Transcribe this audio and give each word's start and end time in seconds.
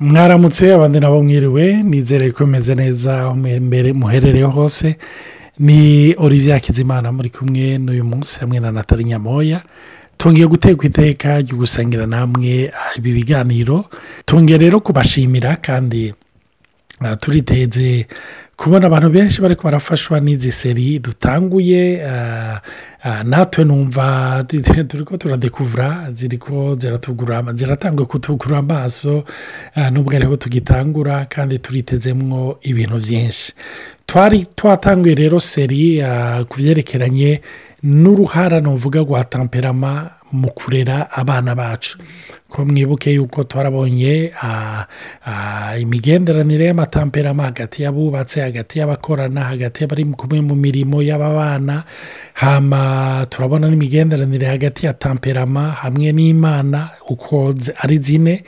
mwaramutse 0.00 0.74
abandi 0.74 1.00
nabo 1.00 1.22
mwiriwe 1.22 1.82
nizere 1.82 2.30
ko 2.32 2.46
meze 2.46 2.74
neza 2.74 3.34
mbere 3.34 3.92
muherereye 3.92 4.44
hose. 4.44 4.96
Ni 5.58 6.14
olivier 6.18 6.60
Kizimana 6.60 7.12
muri 7.12 7.30
kumwe 7.30 7.78
n'uyu 7.78 8.04
munsi 8.04 8.40
hamwe 8.40 8.60
na 8.60 8.72
natali 8.72 9.04
nyamoya. 9.04 9.62
Tongeye 10.18 10.46
gutekwa 10.46 10.84
iteka 10.86 11.40
ryo 11.40 11.56
gusangira 11.56 12.06
namwe 12.06 12.72
ibi 12.96 13.12
biganiro. 13.12 13.84
Tongeye 14.24 14.58
rero 14.58 14.80
kubashimira 14.80 15.56
kandi 15.56 16.12
turiteze 17.20 18.06
kubona 18.56 18.86
abantu 18.86 19.10
benshi 19.10 19.40
bari 19.40 19.56
barafashwa 19.64 20.20
n'izi 20.20 20.52
seri 20.52 20.98
dutanguye 20.98 22.00
natwe 23.24 23.64
numva 23.64 24.44
turi 24.88 25.04
ko 25.04 25.16
turadekuvura 25.16 26.08
ziri 26.12 26.38
ko 26.38 26.76
ziratangwa 27.54 28.06
kutugura 28.06 28.58
amaso 28.58 29.24
nubwo 29.92 30.16
ariho 30.16 30.36
tugitangura 30.36 31.24
kandi 31.24 31.58
turitezemwo 31.58 32.58
ibintu 32.62 32.96
byinshi 32.96 33.52
twari 34.06 34.46
twatanguye 34.56 35.14
rero 35.14 35.40
seri 35.40 36.00
ku 36.48 36.56
byerekeranye 36.56 37.40
n'uruhara 37.82 38.60
nuvuga 38.60 39.00
rwa 39.00 39.24
tamperama 39.24 40.10
mu 40.32 40.50
kurera 40.50 41.10
abana 41.12 41.54
bacu. 41.54 41.98
Ko 42.48 42.64
mwibuke 42.64 43.10
yuko 43.14 43.44
twarabonye 43.44 44.32
imigenderanire 45.80 46.64
y'amatamperama 46.64 47.42
hagati 47.42 47.82
y'abubatse 47.82 48.40
hagati 48.40 48.78
y'abakorana 48.78 49.40
hagati 49.44 49.82
y'abari 49.82 50.04
kumwe 50.04 50.40
mu 50.40 50.54
mirimo 50.54 51.02
y'aba 51.02 51.34
bana 51.34 51.84
hama 52.34 53.26
turabona 53.30 53.68
n'imigenderanire 53.70 54.46
hagati 54.46 54.86
ya 54.86 54.92
tamperama 54.92 55.70
hamwe 55.70 56.12
n'imana 56.12 56.88
uko 57.08 57.54
ari 57.82 57.98
zine. 57.98 58.44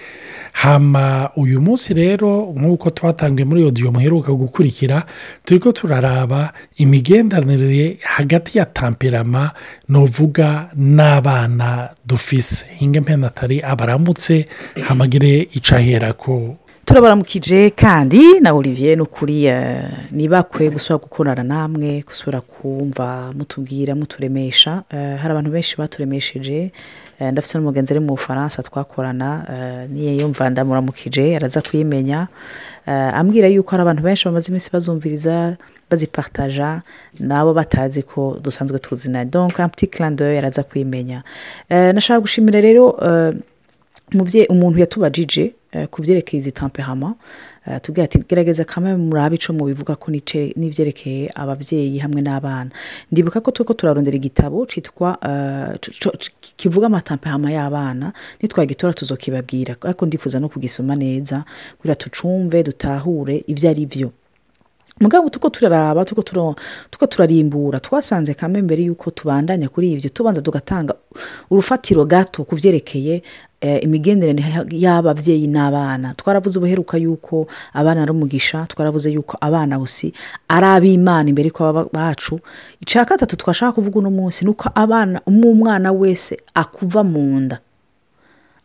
Hama 0.53 1.31
uyu 1.37 1.61
munsi 1.61 1.95
rero 1.95 2.53
nk'uko 2.57 2.91
twatangiye 2.91 3.45
muri 3.47 3.65
odiyo 3.65 3.93
muheruka 3.93 4.33
gukurikira 4.33 5.07
turi 5.45 5.61
ko 5.61 5.73
turaraba 5.73 6.53
imigenderanire 6.77 7.99
hagati 8.03 8.59
ya 8.59 8.65
tamperama 8.67 9.51
nuvuga 9.89 10.69
n'abana 10.77 11.89
dufise. 12.07 12.67
Hinga 12.79 13.01
mpenatari 13.01 13.63
abaramutse 13.93 14.45
hamagire 14.89 15.49
icahera 15.53 16.13
ko 16.13 16.57
turabaramukije 16.85 17.71
kandi 17.77 18.41
na 18.41 18.53
olivier 18.53 18.97
ni 18.97 19.03
ukuri 19.03 19.49
ntibakwe 20.13 20.71
gusubira 20.71 21.01
gukorana 21.05 21.43
namwe 21.45 22.01
gusubira 22.07 22.41
kumva 22.41 23.33
mutubwira 23.37 23.93
muturemesha. 23.95 24.83
Hari 25.21 25.31
abantu 25.33 25.51
benshi 25.51 25.77
baturemesheje. 25.77 26.73
Ndafite 27.21 27.59
n'umugenzi 27.59 27.93
ari 27.93 28.01
mu 28.01 28.17
bufaransa 28.17 28.63
twakorana. 28.63 29.29
Niyo 29.93 30.29
mva 30.29 30.51
ndamuramukije 30.51 31.37
araza 31.37 31.61
kuyimenya. 31.61 32.29
Ambwira 32.87 33.49
yuko 33.49 33.71
hari 33.71 33.83
abantu 33.83 34.03
benshi 34.03 34.25
bamaze 34.25 34.49
iminsi 34.49 34.71
bazumviriza 34.73 35.57
bazipataja 35.91 36.81
nabo 37.21 37.53
batazi 37.55 38.03
ko 38.03 38.41
dusanzwe 38.43 38.79
tuzina 38.79 39.25
donka 39.25 39.69
karande 39.91 40.25
yaraza 40.35 40.63
kuyimenya. 40.63 41.23
Nashaka 41.69 42.21
gushimira 42.21 42.61
rero 42.61 42.97
umuntu 44.49 44.79
yatubajije 44.81 45.53
ku 45.91 46.03
byerekeye 46.03 46.39
izi 46.41 46.53
tamperama 46.53 47.15
tubwira 47.83 48.05
ati 48.05 48.19
gerageza 48.29 48.65
kamwe 48.65 48.97
murabe 48.97 49.37
icyo 49.37 49.53
mubivuga 49.55 49.97
ko 50.01 50.09
n'ibyerekeye 50.57 51.29
ababyeyi 51.35 51.99
hamwe 52.01 52.21
n'abana. 52.25 52.71
Ndibuka 53.13 53.41
ko 53.45 53.51
turi 53.53 53.67
ko 53.69 53.75
turarondera 53.77 54.17
igitabo 54.17 54.65
cyitwa 54.67 55.19
kivuga 56.57 56.87
amatamperama 56.87 57.53
y'abana 57.53 58.13
nitwagitora 58.43 58.93
tuzokibabwira. 58.97 59.77
Ariko 59.85 60.07
ndifuza 60.07 60.41
no 60.41 60.49
kugisoma 60.49 60.95
neza 60.97 61.45
kugira 61.79 61.95
tucumve 61.95 62.63
dutahure 62.63 63.45
ibyo 63.47 63.71
ari 63.71 63.87
byo 63.87 64.11
mugabo 65.01 65.29
tuko 65.29 65.51
turaraba 65.51 66.05
tuko 66.05 67.07
turarimbura. 67.07 67.81
Twasanze 67.81 68.35
kamwe 68.35 68.63
mbere 68.63 68.83
y'uko 68.83 69.11
tubandanya 69.11 69.69
kuri 69.69 69.93
ibyo 69.93 70.11
tubanza 70.11 70.41
tugatanga 70.43 70.95
urufatiro 71.51 72.05
gato 72.05 72.45
ku 72.45 72.55
byerekeye 72.57 73.23
imigenderanire 73.83 74.67
y'ababyeyi 74.71 75.47
n'abana. 75.51 76.15
Twaravuze 76.15 76.59
ubuheruka 76.59 76.97
yuko 76.99 77.47
abana 77.75 78.03
ari 78.03 78.11
umugisha 78.13 78.67
twaravuze 78.67 79.11
yuko 79.11 79.35
abana 79.41 79.79
gusi 79.79 80.13
ari 80.49 80.67
ab'imana 80.67 81.29
imbere 81.29 81.51
ko 81.51 81.89
bacu. 81.93 82.39
Icya 82.81 83.05
gatatu 83.05 83.37
twashaka 83.37 83.73
kuvuga 83.73 83.99
uno 83.99 84.11
munsi 84.11 84.45
ni 84.45 84.51
uko 84.51 84.71
abana 84.75 85.21
umwana 85.27 85.93
wese 85.93 86.39
akuva 86.55 87.03
mu 87.05 87.41
nda 87.41 87.59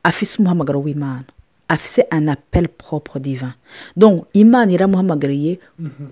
afise 0.04 0.38
umuhamagaro 0.38 0.80
w'imana. 0.82 1.26
Afise 1.68 2.02
anapeli 2.10 2.68
poroporo 2.68 3.20
diva 3.20 3.54
donc 3.98 4.26
imana 4.34 4.72
iramuhamagariye 4.72 5.60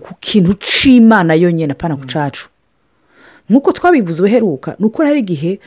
ku 0.00 0.14
kintu 0.20 0.54
cy'imana 0.58 1.34
yonyine 1.34 1.72
apana 1.72 1.96
ku 1.96 2.06
cacu 2.06 2.48
nk'uko 3.50 3.72
twabivuze 3.72 4.22
ubuheruka 4.22 4.76
ni 4.78 4.86
uko 4.86 5.02
hari 5.04 5.18
igihe 5.20 5.60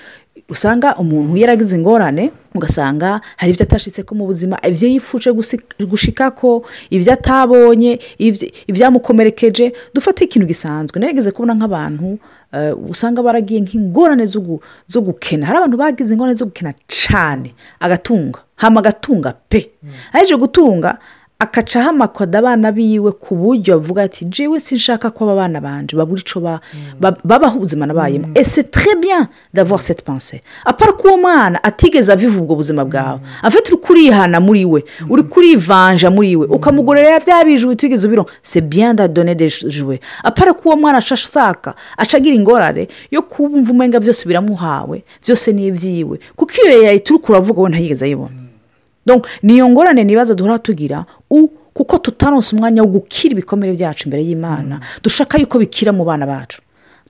usanga 0.50 0.96
umuntu 0.96 1.38
yaragize 1.38 1.76
ingorane 1.76 2.32
ugasanga 2.56 3.22
hari 3.38 3.52
ibyo 3.52 3.64
atashitse 3.64 4.04
ko 4.04 4.16
mu 4.16 4.26
buzima 4.26 4.56
ibyo 4.68 4.88
yifuje 4.90 5.30
gushika 5.86 6.32
ko 6.32 6.64
ibyo 6.90 7.14
atabonye 7.14 8.00
ibyamukomerekeje 8.68 9.74
dufate 9.94 10.24
ikintu 10.26 10.48
gisanzwe 10.48 11.00
narigeze 11.00 11.32
kubona 11.32 11.54
nk'abantu 11.56 12.18
usanga 12.90 13.20
baragiye 13.24 13.60
nk'ingorane 13.62 14.26
zo 14.88 15.02
gukena. 15.02 15.46
Hari 15.46 15.58
abantu 15.60 15.78
bagize 15.78 16.14
ingorane 16.14 16.36
zo 16.40 16.46
gukena 16.46 16.74
cyane 16.88 17.52
agatunga. 17.80 18.40
Hama 18.56 18.80
agatunga 18.80 19.34
pe. 19.50 19.72
Aheje 20.14 20.36
gutunga 20.40 20.98
akaca 21.40 21.76
ahamakoda 21.80 22.40
abana 22.40 22.72
biwe 22.72 23.12
ku 23.12 23.36
buryo 23.36 23.76
bavuga 23.80 24.04
ati 24.04 24.26
jiwe 24.26 24.60
sinshaka 24.60 25.12
ko 25.12 25.24
aba 25.24 25.36
bana 25.36 25.62
banje 25.62 25.96
babura 25.98 26.22
icyo 26.22 26.40
babaho 27.24 27.58
ubuzima 27.58 27.86
nabayemo. 27.86 28.28
Ese 28.36 28.64
bien 29.02 29.28
d'avoir 29.54 29.82
cette 29.82 30.02
pensée. 30.04 30.42
Apara 30.66 30.94
ko 30.94 31.08
uwo 31.08 31.18
mwana 31.18 31.64
atigeze 31.64 32.12
aviva 32.14 32.40
ubwo 32.42 32.56
buzima 32.56 32.86
bwawe. 32.86 33.20
Afite 33.44 33.74
uri 33.74 33.82
kurihana 33.82 34.40
muri 34.40 34.66
we. 34.66 34.84
Uri 35.10 35.24
kurivanja 35.24 36.10
muri 36.10 36.36
we. 36.36 36.48
Ukamugurira 36.48 37.20
bya 37.20 37.44
bijwe 37.44 37.72
utigeze 37.72 38.08
ubiro 38.08 38.26
se 38.42 38.62
bien 38.62 38.94
d'adone 38.96 39.36
de 39.36 39.48
jouer 39.50 40.00
apara 40.24 40.54
ko 40.54 40.70
uwo 40.70 40.78
mwana 40.78 40.98
ashaka 40.98 41.76
acagira 41.98 42.36
ingorane 42.36 42.88
yo 43.12 43.22
kumva 43.22 43.72
umenga 43.72 44.00
byose 44.00 44.26
biramuhawe 44.28 45.04
byose 45.26 45.52
ni 45.54 45.68
ibyiwe 45.68 46.20
kuko 46.36 46.52
iyo 46.66 46.84
yahita 46.84 47.14
uri 47.14 47.24
kuravuga 47.24 47.62
we 47.62 47.70
ntayigeze 47.70 48.06
ayibona. 48.06 48.36
Niyo 49.44 49.70
ngorane 49.70 50.04
nibaza 50.04 50.34
duhora 50.34 50.60
tugira 50.60 51.06
kuko 51.74 51.98
tutaronse 51.98 52.56
umwanya 52.56 52.82
wo 52.84 52.88
gukira 52.88 53.32
ibikomere 53.32 53.74
byacu 53.74 54.06
imbere 54.08 54.24
y'imana. 54.24 54.80
Dushaka 55.04 55.38
yuko 55.38 55.60
bikira 55.60 55.92
mu 55.92 56.06
bana 56.06 56.26
bacu. 56.26 56.62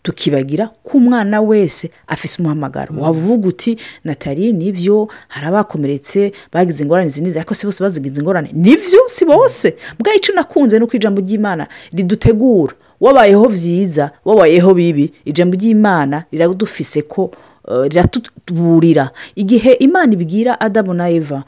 Tukibagira 0.03 0.68
ko 0.84 0.97
umwana 0.97 1.41
wese 1.41 1.90
afise 2.08 2.38
umuhamagaro. 2.41 2.94
Wavuga 3.02 3.47
uti 3.47 3.78
natali 4.03 4.53
ni 4.53 4.72
byo 4.72 5.08
hari 5.28 5.47
abakomeretse 5.47 6.31
bagize 6.53 6.84
ingorane 6.84 7.09
zinize 7.09 7.40
ariko 7.40 7.53
si 7.53 7.66
bose 7.66 7.84
bazigize 7.84 8.22
ingorane. 8.22 8.50
Nibyo 8.53 9.02
si 9.08 9.25
bose? 9.25 9.75
Bwaho 10.00 10.18
icyo 10.18 10.34
nakunze 10.35 10.78
ni 10.80 10.85
uko 10.85 10.94
ijambo 10.97 11.22
ry'imana 11.22 11.68
ridutegura. 11.94 12.74
Wabayeho 13.02 13.50
byiza 13.50 14.12
wabayeho 14.25 14.74
bibi 14.74 15.14
ijambo 15.25 15.56
ry'imana 15.58 16.24
riradufise 16.31 17.02
ko 17.02 17.31
riratuburira 17.68 19.12
igihe 19.36 19.72
imana 19.80 20.14
ibwira 20.14 20.59
adamu 20.59 20.94
na 20.94 21.09
eva 21.09 21.44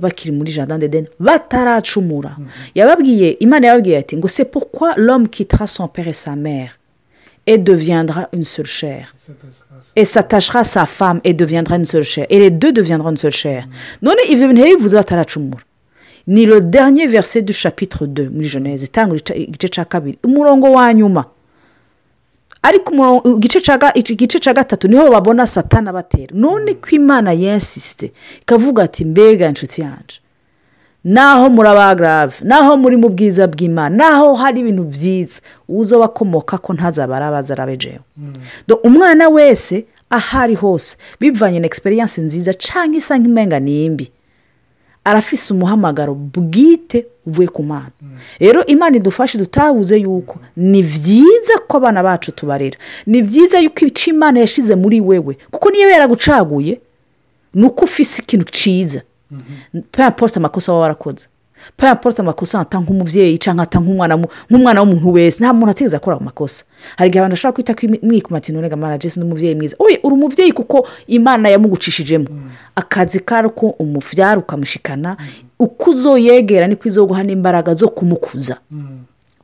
bakiri 0.00 0.32
muri 0.32 0.52
jardin 0.52 0.78
de 0.78 0.88
deni 0.88 1.08
bataracumura 1.20 2.36
yababwiye 2.74 3.30
imana 3.40 3.66
yababwiye 3.66 3.98
ati 3.98 4.16
ngo 4.16 4.28
se 4.28 4.44
pourquoi 4.44 4.92
l'homme 4.96 5.28
quittera 5.28 5.66
son 5.66 5.88
père 5.88 6.08
et 6.08 6.12
sa 6.12 6.36
mère 6.36 6.78
et 7.46 7.58
deviendra 7.58 8.28
une 8.32 8.44
seule 8.44 8.66
chair 8.66 9.14
et 9.96 10.04
s'attachera 10.04 10.64
sa 10.64 10.84
femme. 10.86 11.20
et 11.24 11.32
deviendra 11.34 11.76
une 11.76 11.84
seule 11.84 12.02
chair. 12.04 12.26
Et 12.28 12.38
les 12.38 12.50
deux 12.50 12.72
deviendront 12.72 13.10
une 13.10 13.16
seule 13.16 13.32
chair. 13.32 13.66
None 14.02 14.16
ibyo 14.28 14.48
bintu 14.48 14.62
bivuze 14.76 14.94
bataracumura 14.94 15.62
ni 16.26 16.44
le 16.44 16.60
dernier 16.60 17.06
verset 17.06 17.40
du 17.42 17.54
chapitre 17.54 18.06
2 18.06 18.28
muri 18.30 18.48
geneze 18.48 18.84
itanga 18.84 19.16
igice 19.34 19.68
cya 19.68 19.84
kabiri 19.84 20.18
umurongo 20.24 20.72
wa 20.72 20.92
nyuma. 20.94 21.24
Ariko 22.68 22.90
igice 23.94 24.38
cya 24.40 24.52
gatatu 24.54 24.88
ni 24.88 24.96
ho 24.96 25.10
babona 25.10 25.46
satana 25.46 25.92
batera. 25.92 26.32
None 26.36 26.74
ko 26.74 26.88
imana 26.92 27.32
yensisite 27.32 28.12
ikavuga 28.42 28.82
ati 28.82 29.04
mbega 29.04 29.48
inshuti 29.48 29.80
yanjye 29.80 30.18
naho 31.04 31.48
muri 31.50 31.68
abagarave 31.68 32.36
naho 32.44 32.76
muri 32.76 32.96
mu 32.96 33.08
bwiza 33.08 33.46
bw'imana 33.46 33.96
naho 33.96 34.34
hari 34.34 34.60
ibintu 34.60 34.84
byiza 34.84 35.40
uzo 35.68 35.98
bakomoka 35.98 36.58
ko 36.58 36.72
ntazaba 36.74 37.16
arabaza 37.16 37.54
arabejeho 37.54 38.04
umwana 38.84 39.28
wese 39.28 39.84
aho 40.10 40.38
ari 40.38 40.54
hose 40.54 40.96
bivanye 41.20 41.60
na 41.60 41.66
egisperiyanse 41.66 42.20
nziza 42.20 42.52
cyangwa 42.54 42.96
isa 42.98 43.18
nk'imenga 43.18 43.60
nimbi. 43.60 44.10
Arafise 45.04 45.54
umuhamagaro 45.54 46.14
bwite 46.14 47.06
uvuye 47.26 47.48
ku 47.48 47.62
mana. 47.62 47.90
Rero 48.40 48.66
imana 48.66 48.96
idufashe 48.96 49.38
dutabuze 49.38 49.96
yuko 49.98 50.38
ni 50.56 50.82
byiza 50.82 51.58
ko 51.68 51.76
abana 51.76 52.02
bacu 52.02 52.32
tubarera. 52.32 52.78
Ni 53.06 53.22
byiza 53.22 53.58
yuko 53.58 53.78
ibice 53.84 54.10
imana 54.10 54.40
yashyize 54.40 54.74
muri 54.74 55.00
wewe. 55.00 55.36
Kuko 55.50 55.70
niyo 55.70 55.90
yaragucaguye 55.90 56.80
ni 57.54 57.64
uko 57.66 57.84
ufise 57.84 58.22
ikintu 58.22 58.44
cyiza 58.52 59.02
peraporute 59.90 60.38
amakosa 60.38 60.72
waba 60.72 60.82
warakoze. 60.82 61.28
Paraporute 61.76 62.22
amakosa 62.22 62.60
ata 62.60 62.78
nk'umubyeyi 62.80 63.38
cyangwa 63.38 63.62
ata 63.64 63.78
nk'umwana 63.80 64.16
mu- 64.16 64.28
nk'umwana 64.50 64.80
w'umuntu 64.82 65.12
wese. 65.12 65.38
Nta 65.44 65.52
muntu 65.52 65.70
atigeze 65.70 65.96
akora 65.96 66.16
amakosa 66.16 66.64
hari 66.96 67.08
igihe 67.08 67.20
abantu 67.20 67.34
bashobora 67.34 67.54
kwita 67.54 67.72
mwikuma 68.02 68.38
ati 68.38 68.52
none 68.52 68.68
gamana 68.68 68.98
jesi 68.98 69.20
n'umubyeyi 69.20 69.54
mwiza? 69.54 69.76
Uri 69.78 69.98
umubyeyi 70.02 70.52
kuko 70.52 70.88
imana 71.06 71.48
yamugucishijemo. 71.48 72.26
Akazi 72.76 73.20
kari 73.20 73.48
ko 73.50 73.66
umubyara 73.78 74.38
ukamushikana. 74.40 75.16
Uko 75.58 75.90
uzoyegera 75.90 76.66
niko 76.66 76.88
izoguha 76.88 77.22
n'imbaraga 77.22 77.74
zo 77.74 77.88
kumukuza. 77.88 78.56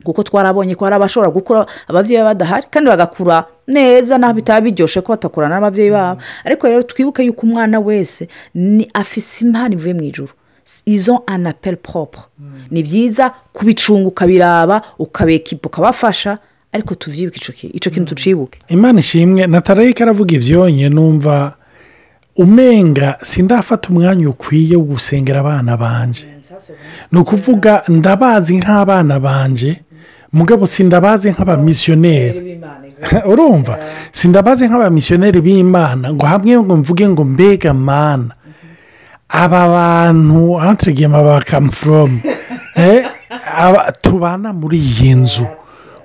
Kuko 0.03 0.23
twarabonye 0.23 0.75
ko 0.75 0.85
hari 0.85 0.95
abashobora 0.95 1.31
gukura 1.31 1.65
ababyeyi 1.87 2.23
badahari 2.23 2.67
kandi 2.71 2.89
bagakura 2.89 3.45
neza 3.67 4.17
naho 4.17 4.33
bitaba 4.37 4.61
biryoshye 4.61 5.01
ko 5.01 5.11
batakurana 5.17 5.55
n'ababyeyi 5.57 5.89
babo. 5.91 6.21
Ariko 6.45 6.67
rero 6.67 6.83
twibuke 6.83 7.23
yuko 7.25 7.41
umwana 7.47 7.79
wese 7.79 8.27
ni 8.53 8.85
afise 8.93 9.45
impano 9.45 9.73
ivuye 9.73 9.93
mu 9.93 10.03
ijoro 10.05 10.33
izo 10.85 11.23
anaperi 11.27 11.77
poropure 11.77 12.23
ni 12.71 12.83
byiza 12.83 13.33
kubicunga 13.53 14.07
ukabiraba 14.07 14.81
ukabekipa 14.99 15.67
ukabafasha 15.67 16.37
ariko 16.71 16.95
tubyibuke 16.95 17.67
icyo 17.73 17.91
kintu 17.91 18.15
tucibuke. 18.15 18.59
Imana 18.67 18.99
ishimwe 18.99 19.47
natarayika 19.47 20.03
aravuga 20.03 20.35
ibyonye 20.35 20.89
numva 20.89 21.55
umenga 22.35 23.17
sindafata 23.21 23.89
umwanya 23.89 24.29
ukwiye 24.29 24.75
wo 24.75 24.83
gusengera 24.83 25.39
abana 25.39 25.77
banje. 25.77 26.27
Ni 27.11 27.19
ukuvuga 27.19 27.83
ndabazi 27.87 28.57
nk'abana 28.57 29.19
banje 29.19 29.81
mugabo 30.33 30.67
sindabazi 30.67 31.31
nk'abamisiyoneri. 31.31 32.59
Urumva? 33.31 33.79
Sindabazi 34.11 34.67
nk'abamisiyoneri 34.67 35.39
b'imana 35.41 36.13
ngo 36.13 36.25
hamwe 36.25 36.59
ngo 36.59 36.75
mvuge 36.75 37.09
ngo 37.09 37.23
mbega 37.23 37.73
mana. 37.73 38.35
Aba 39.29 39.67
bantu 39.67 40.59
antirigema 40.61 41.23
bakamuforomu 41.23 42.19
tubana 44.01 44.53
muri 44.53 44.77
iyi 44.77 45.15
nzu. 45.15 45.47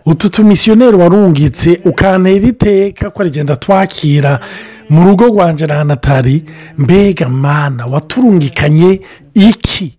Utu 0.06 0.30
tumisiyoneri 0.30 0.96
warungitse 0.96 1.80
ukantera 1.84 2.46
iteka 2.48 3.10
ko 3.10 3.22
arigenda 3.22 3.56
twakira. 3.56 4.40
Mu 4.88 5.04
rugo 5.04 5.24
rwanjye 5.26 5.66
na 5.66 5.84
natali 5.84 6.44
mbega 6.78 7.28
mana 7.28 7.86
waturungikanye 7.86 9.00
iki? 9.34 9.98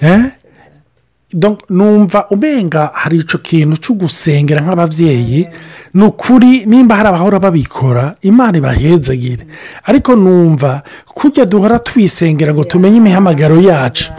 Eh? 0.00 0.20
Numva 1.70 2.26
umenga 2.30 2.90
hari 2.94 3.18
icyo 3.18 3.38
kintu 3.38 3.76
cyo 3.76 3.94
gusengera 3.94 4.60
nk'ababyeyi 4.62 5.48
ni 5.94 6.04
ukuri 6.04 6.66
nimba 6.66 6.96
hari 6.96 7.08
abahora 7.08 7.38
babikora 7.42 8.14
imana 8.22 8.58
ibahezagire 8.58 9.46
ariko 9.84 10.16
numva 10.16 10.82
kujya 11.14 11.44
duhora 11.44 11.78
twisengera 11.78 12.54
ngo 12.54 12.64
tumenye 12.64 12.96
imihamagaro 12.96 13.58
yacu 13.60 14.12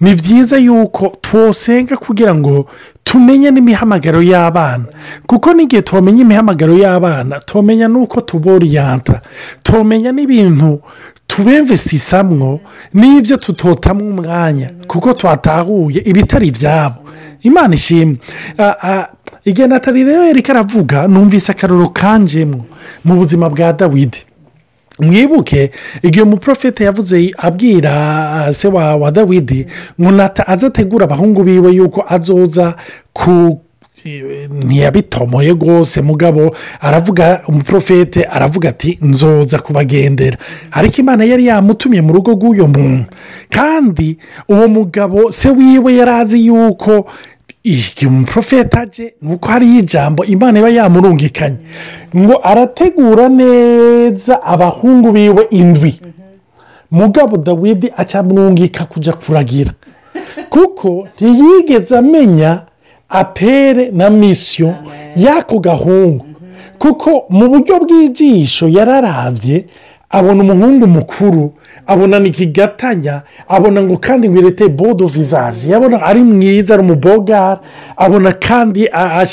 ni 0.00 0.14
byiza 0.14 0.56
yuko 0.56 1.12
twosenga 1.20 1.96
kugira 1.96 2.34
ngo 2.34 2.66
tumenye 3.04 3.50
n'imihamagaro 3.50 4.18
y'abana. 4.22 4.84
Kuko 5.26 5.52
n'igihe 5.54 5.82
twamenya 5.82 6.20
imihamagaro 6.26 6.74
y'abana 6.74 7.38
tumenya 7.38 7.86
n'uko 7.88 8.20
tuboriyanta 8.20 9.20
tumenya 9.62 10.10
n'ibintu 10.12 10.80
tubemvesisamwo 11.26 12.60
n'ibyo 12.94 13.36
tutotamwo 13.36 14.08
umwanya 14.10 14.70
kuko 14.86 15.12
twatahuye 15.12 16.00
ibitari 16.04 16.48
ibyabo 16.48 16.96
imana 17.42 17.74
ishimwe. 17.74 18.16
Igihe 19.44 19.66
natali 19.68 20.04
rero 20.04 20.24
yariko 20.26 20.52
aravuga 20.52 21.06
numvise 21.08 21.52
akaroro 21.52 21.88
kanjemo 21.88 22.66
mu 23.04 23.14
buzima 23.16 23.48
bwa 23.50 23.72
dawidi. 23.72 24.18
Mwibuke 25.00 25.70
igihe 26.02 26.22
umuprofete 26.24 26.84
yavuze 26.84 27.30
abwira 27.38 28.52
se 28.52 28.68
wa 28.68 29.10
dawidi 29.10 29.66
ngo 30.00 30.10
nata 30.10 30.46
aze 30.48 30.66
ategura 30.66 31.04
abahungu 31.04 31.42
biwe 31.42 31.72
yuko 31.74 32.04
azoza 32.08 32.74
ku 33.12 33.60
ntiyabitomoye 34.64 35.50
rwose 35.50 36.02
mugabo 36.02 36.54
aravuga 36.80 37.42
umuprofete 37.48 38.24
aravuga 38.24 38.68
ati 38.68 38.98
nzoza 39.02 39.58
kubagendera. 39.58 40.36
Ariko 40.72 40.96
imana 41.00 41.24
yari 41.24 41.46
yamutumye 41.46 42.00
mu 42.02 42.12
rugo 42.14 42.30
rw'uyu 42.32 42.66
muntu. 42.68 43.04
Kandi 43.50 44.18
uwo 44.48 44.68
mugabo 44.68 45.30
se 45.30 45.50
wiwe 45.50 45.96
yari 45.96 46.10
azi 46.10 46.46
yuko 46.46 47.06
igihe 47.64 48.06
umuprofete 48.06 48.78
aje 48.78 49.14
ni 49.22 49.34
uko 49.34 49.48
hariyo 49.48 49.78
ijambo 49.78 50.24
imana 50.24 50.58
iba 50.58 50.68
yamurungikanye. 50.70 51.56
Ngo 52.16 52.40
arategura 52.42 53.28
neza 53.28 54.42
abahungu 54.42 55.12
biwe 55.12 55.46
indwi. 55.50 56.00
Mugabo 56.90 57.36
dawidi 57.36 57.90
acamwungika 57.96 58.84
kujya 58.84 59.12
kuragira. 59.12 59.72
Kuko 60.50 61.08
ntiyigeze 61.20 61.98
amenya 61.98 62.60
apere 63.08 63.90
na 63.92 64.10
misiyo 64.10 64.74
y'ako 65.16 65.58
gahungu. 65.58 66.26
Kuko 66.78 67.24
mu 67.30 67.48
buryo 67.48 67.78
bw'ijisho 67.80 68.68
yararabye 68.68 69.64
abona 70.10 70.42
umuhungu 70.42 70.86
mukuru 70.86 71.52
abona 71.86 72.18
ni 72.18 72.28
ikigatanya 72.28 73.22
abona 73.48 73.82
ngo 73.82 73.96
kandi 73.96 74.28
ngo 74.28 74.38
irete 74.38 74.68
bodo 74.68 75.06
vizaje 75.06 75.70
yabona 75.70 76.02
ari 76.02 76.20
mwiza 76.20 76.74
ari 76.74 76.82
umubogara 76.82 77.60
abona 77.96 78.32
kandi 78.32 78.88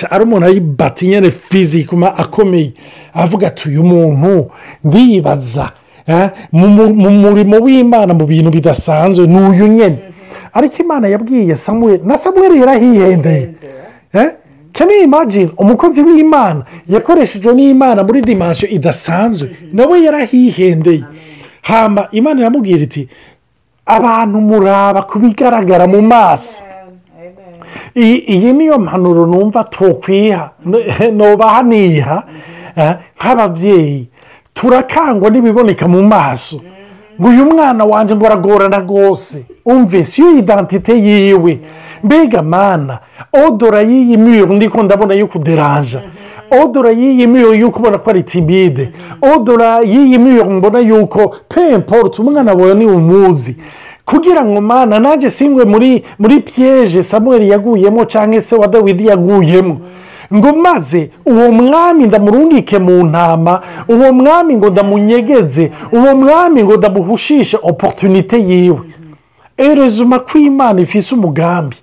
ari 0.09 0.23
umuntu 0.23 0.45
ayibati 0.45 1.07
nyine 1.07 1.31
fizikuma 1.31 2.17
akomeye. 2.17 2.71
Avuga 3.13 3.47
ati 3.47 3.69
uyu 3.69 3.83
muntu 3.83 4.49
ndibaza 4.83 5.71
eh, 6.07 6.29
mu 6.51 6.67
murimo 7.11 7.57
w'imana 7.59 8.13
mu 8.13 8.25
bintu 8.25 8.49
bidasanzwe 8.51 9.27
ni 9.27 9.37
uyu 9.39 9.67
nyine 9.67 9.97
ariko 10.53 10.75
imana 10.83 11.07
yabwiye 11.07 11.55
samuel 11.55 11.99
na 12.03 12.17
samuel 12.17 12.53
yarahihendeye 12.55 13.53
Eh? 14.13 14.31
can 14.73 14.89
you 14.89 15.03
imagine? 15.03 15.51
Umukozi 15.57 16.01
w'imana 16.01 16.65
yakoreshejwe 16.87 17.53
n'imana 17.53 18.03
muri 18.03 18.21
dimansiyo 18.21 18.69
idasanzwe. 18.71 19.49
Nawe 19.73 20.03
yarahihendeye 20.03 21.03
hamba 21.61 22.07
imana 22.11 22.39
iramubwira 22.41 22.83
iti 22.83 23.09
abantu 23.85 24.41
muraba 24.41 25.01
ku 25.01 25.19
bigaragara 25.19 25.87
mu 25.87 26.01
maso. 26.01 26.63
Iyi 27.95 28.53
niyo 28.53 28.79
mpanuro 28.79 29.25
numva 29.25 29.63
twokwiha 29.63 30.51
nubaha 31.13 31.63
niha 31.69 32.23
eh, 32.75 32.93
nk'ababyeyi 33.17 34.09
turakangwa 34.53 35.29
n'ibiboneka 35.29 35.87
mu 35.87 36.01
maso. 36.03 36.61
Ngo 37.21 37.29
uyu 37.29 37.45
mwana 37.45 37.85
wanjye 37.85 38.15
ngo 38.15 38.25
aragorana 38.25 38.77
rwose 38.77 39.45
umve 39.65 40.05
si 40.05 40.21
yo 40.21 40.31
idantite 40.37 40.93
yiwe. 40.97 41.59
Mbega 42.03 42.41
mana 42.43 42.99
odora 43.47 43.81
y'iyi 43.81 44.17
miyoro 44.17 44.53
ndiko 44.53 44.83
ndabona 44.83 45.13
yo 45.13 45.27
kuderanja 45.27 46.01
odora 46.63 46.91
y'iyi 46.91 47.27
miyoro 47.27 47.53
y'uko 47.53 47.79
ubona 47.79 47.97
ko 47.97 48.09
ari 48.09 48.23
timide. 48.23 48.91
Odora 49.35 49.79
y'iyi 49.81 50.17
miyoro 50.19 50.49
mbona 50.49 50.79
y'uko 50.79 51.35
pemporutu 51.49 52.21
umwana 52.21 52.53
wawe 52.53 52.73
ni 52.75 52.85
umuzi. 52.85 53.55
Kugira 54.05 54.45
ngo 54.45 54.61
mana 54.61 54.99
nanjye 54.99 55.29
singwe 55.29 55.65
muri 55.65 56.03
muri 56.19 56.39
piyeje 56.39 57.03
samuel 57.03 57.43
yaguyemo 57.43 58.05
cyangwa 58.05 58.41
se 58.41 58.55
wa 58.55 58.67
dawidi 58.67 59.07
yaguyemo. 59.07 59.77
Ngo 60.35 60.53
maze 60.53 61.09
uwo 61.25 61.51
mwami 61.51 62.03
ndamurungike 62.05 62.79
mu 62.79 63.03
ntama 63.03 63.61
uwo 63.87 64.13
mwami 64.13 64.57
ngo 64.57 64.69
ndamunyegeze 64.69 65.71
uwo 65.91 66.15
mwami 66.15 66.63
ngo 66.63 66.77
ndamuhushishe 66.77 67.57
oporutunite 67.63 68.37
yiwe. 68.47 68.79
Erezuma 69.57 70.19
ko 70.19 70.37
imana 70.37 70.81
ifise 70.81 71.15
umugambi. 71.15 71.75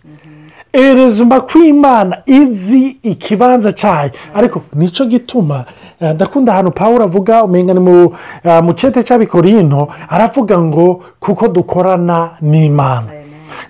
Erezuma 0.72 1.40
ko 1.40 1.58
imana 1.58 2.16
izi 2.26 2.96
ikibanza 3.02 3.72
cyayo 3.72 4.10
ariko 4.34 4.62
ni 4.74 4.88
cyo 4.88 5.04
gituma 5.06 5.64
eh, 6.00 6.14
ndakunda 6.14 6.52
ahantu 6.52 6.70
paul 6.70 7.02
avuga 7.02 7.44
umenya 7.44 7.74
ni 7.74 7.80
mu 7.80 8.12
eh, 8.44 8.74
cyete 8.74 9.02
cy'abikorino 9.02 9.88
aravuga 10.08 10.58
ngo 10.58 11.02
kuko 11.20 11.48
dukorana 11.48 12.30
n'imana. 12.40 13.06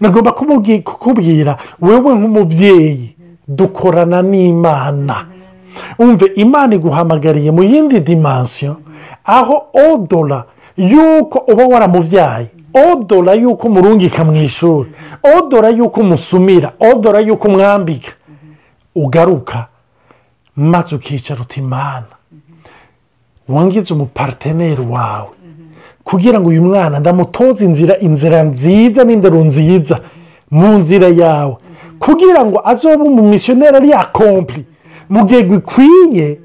Nagomba 0.01 0.31
kumubwi- 0.31 0.83
kukubwira 0.83 1.57
wowe 1.81 2.15
nk'umubyeyi 2.15 3.17
dukorana 3.57 4.23
n'imana. 4.23 5.17
Umve 5.99 6.27
imana 6.37 6.75
iguhamagariye 6.75 7.51
mu 7.51 7.63
yindi 7.63 8.01
dimansiyo 8.01 8.77
aho 9.25 9.57
odora 9.75 10.45
y'uko 10.77 11.39
uba 11.53 11.65
waramubyaye 11.67 12.47
odora 12.75 13.35
y'uko 13.35 13.67
umurungika 13.69 14.25
mu 14.25 14.35
ishuri 14.37 14.91
odora 15.37 15.69
y'uko 15.71 16.01
umusumira 16.01 16.73
odora 16.81 17.21
y'uko 17.21 17.49
umwambika 17.49 18.13
ugaruka 18.95 19.67
maze 20.57 20.95
ukicara 20.95 21.41
uti 21.41 21.61
imana 21.61 22.13
wangize 23.49 23.95
umupariteneri 23.95 24.83
wawe 24.91 25.29
kugira 26.05 26.41
ngo 26.41 26.49
uyu 26.49 26.63
mwana 26.63 26.99
ndamutoze 27.01 27.65
inzira 27.65 27.99
inzira 27.99 28.43
nziza 28.43 29.05
n'indero 29.05 29.45
nziza 29.45 30.01
mu 30.51 30.69
nzira 30.79 31.09
yawe. 31.09 31.57
Kugira 32.01 32.41
ngo 32.45 32.59
azobe 32.65 33.05
umumisiyoneri 33.05 33.77
ari 33.77 33.91
yakompli 33.91 34.65
mu 35.09 35.25
gihe 35.29 35.43
gikwiye 35.45 36.39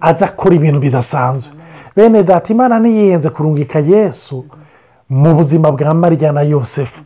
aza 0.00 0.26
akora 0.26 0.54
ibintu 0.54 0.80
bidasanzwe. 0.80 1.52
Bene 1.96 2.22
data 2.22 2.52
imana 2.52 2.78
niyenze 2.80 3.30
kurungika 3.30 3.78
yesu 3.78 4.44
mu 5.10 5.34
buzima 5.34 5.70
bwa 5.72 5.94
mariya 5.94 6.32
na 6.32 6.42
yosefu. 6.42 7.02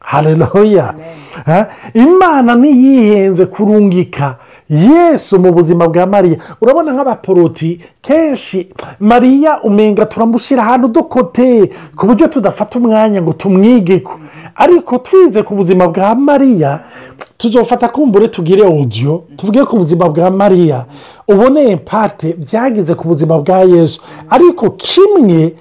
Hareruya 0.00 0.94
imana 1.94 2.54
ntiyihenze 2.54 3.46
kurungika 3.46 4.36
yesu 4.70 5.38
mu 5.38 5.52
buzima 5.52 5.88
bwa 5.88 6.06
mariya. 6.06 6.36
Urabona 6.60 6.92
nk'abaporoti 6.92 7.80
kenshi 8.02 8.68
mariya 9.00 9.62
umenga 9.62 10.06
turamushyira 10.06 10.62
ahantu 10.62 10.88
dukoteye 10.88 11.70
ku 11.96 12.06
buryo 12.06 12.26
tudafata 12.28 12.78
umwanya 12.78 13.22
ngo 13.22 13.32
tumwigeko. 13.32 14.18
Ariko 14.56 14.98
twize 14.98 15.42
ku 15.42 15.54
buzima 15.54 15.88
bwa 15.88 16.14
mariya 16.14 16.80
tuzofata 17.38 17.88
kumbure 17.88 18.28
tugire 18.28 18.62
odiyo 18.62 19.22
tuvuge 19.36 19.64
ku 19.64 19.76
buzima 19.76 20.08
bwa 20.08 20.30
mariya. 20.30 20.84
Ubone 21.28 21.70
impate 21.72 22.32
byagize 22.36 22.94
ku 22.94 23.08
buzima 23.08 23.38
bwa 23.38 23.58
yesu. 23.64 24.00
Ariko 24.30 24.70
kimwe 24.70 25.54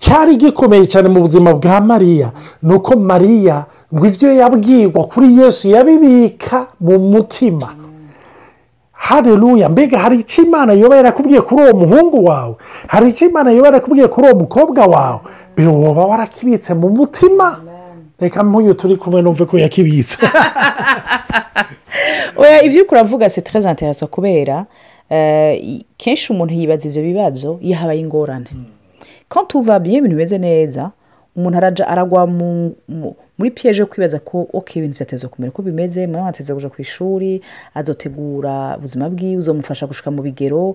cyari 0.00 0.36
gikomeye 0.36 0.86
cyane 0.86 1.08
mu 1.08 1.20
buzima 1.20 1.54
bwa 1.54 1.80
mariya 1.80 2.32
ni 2.62 2.74
uko 2.74 2.96
mariya 2.96 3.64
ngo 3.94 4.06
ibyo 4.06 4.32
yabwirwa 4.34 5.04
kuri 5.04 5.36
yesu 5.38 5.68
yabibika 5.68 6.66
mu 6.80 6.98
mutima. 6.98 7.68
Hareruya 9.08 9.68
mbega 9.68 9.98
hari 9.98 10.20
icyo 10.20 10.44
imana 10.44 10.72
yoba 10.72 10.96
yarakubwiye 10.96 11.40
kuri 11.40 11.62
uwo 11.62 11.74
muhungu 11.74 12.24
wawe? 12.24 12.54
Hari 12.86 13.08
icyo 13.08 13.28
imana 13.28 13.50
yoba 13.50 13.66
yarakubwiye 13.66 14.08
kuri 14.08 14.26
uwo 14.26 14.38
mukobwa 14.38 14.86
wawe? 14.86 15.20
Woba 15.66 16.04
warakibitse 16.04 16.74
mu 16.74 16.88
mutima? 16.88 17.60
Reka 18.20 18.42
nk'uyu 18.42 18.74
turi 18.74 18.96
kumwe 18.96 19.22
numve 19.22 19.44
ko 19.44 19.58
yakibitse. 19.58 20.18
Ibyo 22.64 22.86
uravuga 22.90 23.30
se 23.30 23.40
tereza 23.40 23.70
interesa 23.70 24.06
kubera 24.06 24.66
kenshi 25.96 26.32
umuntu 26.32 26.54
yibaza 26.54 26.88
ibyo 26.88 27.02
bibazo 27.02 27.58
iyo 27.60 27.76
habaye 27.76 28.00
ingorane 28.00 28.46
ko 29.28 29.44
tuva 29.44 29.76
ibintu 29.76 30.08
bimeze 30.08 30.38
neza 30.38 30.90
umuntu 31.36 31.58
aragwa 31.86 32.26
muri 33.38 33.50
piyeje 33.50 33.80
yo 33.82 33.86
kwibaza 33.86 34.18
ko 34.20 34.46
oke 34.52 34.78
ibintu 34.78 34.94
byateza 34.94 35.28
kumera 35.28 35.50
uko 35.50 35.62
bimeze 35.62 36.06
mwana 36.06 36.28
ateza 36.28 36.54
kujya 36.54 36.68
ku 36.70 36.82
ishuri 36.82 37.40
azotegura 37.74 38.76
ubuzima 38.78 39.08
bwiwe 39.10 39.36
uzamufasha 39.40 39.86
gushyika 39.88 40.10
mu 40.12 40.22
bigero 40.22 40.74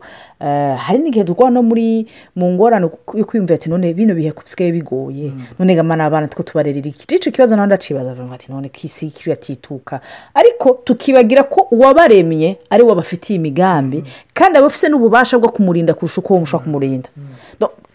hari 0.77 0.97
n'igihe 0.99 1.23
dukora 1.23 1.49
no 1.53 1.61
muri 1.63 2.07
mu 2.35 2.49
ngorane 2.51 2.89
yo 3.13 3.25
kwiyumvira 3.25 3.55
ati 3.55 3.69
none 3.69 3.93
bino 3.93 4.15
bihe 4.17 4.33
bisigaye 4.43 4.71
bigoye 4.73 5.31
none 5.59 5.75
gamana 5.75 6.05
abana 6.09 6.27
two 6.27 6.43
tubarerera 6.43 6.89
iki? 6.89 7.15
Icyo 7.15 7.31
kibazo 7.31 7.55
nawe 7.55 7.67
ndacibaza 7.67 8.15
bavuga 8.15 8.35
ati 8.35 8.51
none 8.51 8.69
ku 8.69 8.79
isi 8.83 9.09
kiratituka 9.13 10.01
ariko 10.33 10.81
tukibagira 10.83 11.43
ko 11.43 11.67
uwabaremye 11.71 12.57
ari 12.69 12.83
we 12.83 12.95
bafitiye 12.95 13.37
imigambi 13.39 14.03
kandi 14.33 14.57
aba 14.57 14.67
afite 14.67 14.89
n'ububasha 14.89 15.37
bwo 15.39 15.49
kumurinda 15.53 15.93
kurusha 15.93 16.21
uko 16.21 16.39
mushobora 16.41 16.63
kumurinda. 16.65 17.09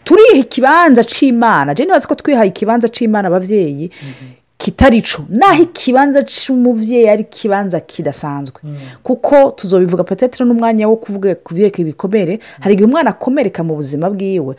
Turiha 0.04 0.35
ikibanza 0.37 1.04
cy'imana 1.04 1.75
jene 1.75 1.90
bazi 1.92 2.06
ko 2.06 2.14
twihaye 2.14 2.49
ikibanza 2.50 2.88
cy'imana 2.88 3.28
ababyeyi 3.28 3.90
kitari 4.59 5.02
cyo 5.02 5.25
naho 5.28 5.62
ikibanza 5.62 6.23
cy'umubyeyi 6.23 7.09
ari 7.09 7.23
ikibanza 7.23 7.80
kidasanzwe. 7.80 8.61
Kuko 9.02 9.50
tuzobivuga 9.50 10.04
patetero 10.04 10.47
n'umwanya 10.47 10.88
wo 10.88 10.97
kuvuga 10.97 11.35
ku 11.35 11.54
byerekeye 11.54 11.82
ibikomere 11.88 12.38
hari 12.61 12.75
igihe 12.75 12.87
umwana 12.87 13.11
akomereka 13.11 13.62
mu 13.66 13.75
buzima 13.75 14.06
bwiwe 14.11 14.54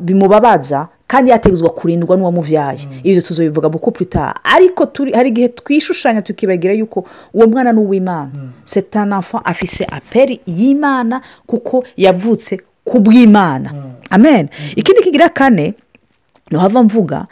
bimubabaza 0.00 0.88
kandi 1.06 1.30
yateguzwa 1.30 1.70
kurindwa 1.70 2.16
n'uwamubyaye 2.16 2.78
ibyo 3.04 3.20
tuzobivuga 3.22 3.68
buko 3.68 3.90
pita 3.90 4.34
ariko 4.44 4.88
hari 5.14 5.28
igihe 5.28 5.48
twishushanya 5.48 6.22
tukibagira 6.22 6.74
yuko 6.74 7.04
uwo 7.34 7.46
mwana 7.46 7.72
ni 7.72 7.80
uw'imana. 7.80 8.30
Setanafa 8.64 9.44
afise 9.44 9.84
aperi 9.90 10.40
y'imana 10.46 11.20
kuko 11.46 11.84
yavutse 11.96 12.60
ku 12.88 13.00
bw'imana 13.00 13.68
amen. 14.10 14.48
Ikindi 14.76 15.02
kigira 15.02 15.28
kane 15.28 15.74
ntuhava 16.50 16.82
mvuga 16.82 17.26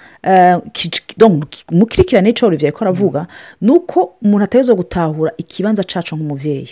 umukirikirane 1.73 2.33
cyo 2.33 2.47
olivier 2.47 2.73
ko 2.73 2.85
aravuga 2.85 3.27
ni 3.61 3.71
uko 3.71 4.13
umuntu 4.23 4.45
ateza 4.45 4.75
gutahura 4.75 5.33
ikibanza 5.39 5.85
cyacu 5.85 6.17
nk'umubyeyi 6.17 6.69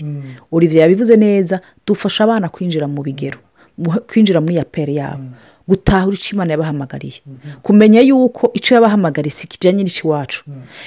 olivier 0.53 0.83
yabivuze 0.83 1.17
neza 1.17 1.61
dufasha 1.87 2.25
abana 2.25 2.49
kwinjira 2.49 2.87
mu 2.89 3.03
bigero 3.03 3.39
kwinjira 4.07 4.41
muri 4.41 4.57
ya 4.57 4.65
pere 4.65 4.95
yabo 4.95 5.25
gutahura 5.69 6.15
icyo 6.15 6.35
imana 6.37 6.53
yabahamagariye. 6.53 7.21
Kumenya 7.63 8.01
yuko 8.05 8.51
icyo 8.55 8.75
yabahamagariye 8.77 9.33
si 9.33 9.49
kijyanye 9.49 9.83
n'icy'iwacu 9.85 10.45